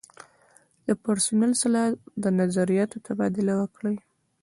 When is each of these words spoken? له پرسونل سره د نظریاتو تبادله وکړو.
له 0.85 0.93
پرسونل 1.03 1.51
سره 1.63 1.81
د 2.23 2.25
نظریاتو 2.39 2.97
تبادله 3.07 3.53
وکړو. 3.57 3.93